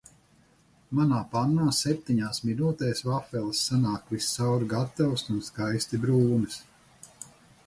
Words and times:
Manā 0.99 1.19
pannā 1.33 1.67
septiņās 1.79 2.41
minūtēs 2.47 3.05
vafeles 3.09 3.61
sanāk 3.69 4.11
viscaur 4.17 4.67
gatavas 4.75 5.27
un 5.37 5.45
skaisti 5.51 6.03
brūnas. 6.09 6.61